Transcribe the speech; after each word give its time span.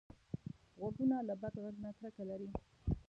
غوږونه 0.79 1.17
له 1.27 1.33
بد 1.41 1.53
غږ 1.63 1.75
نه 1.83 1.89
کرکه 1.97 2.23
لري 2.29 2.49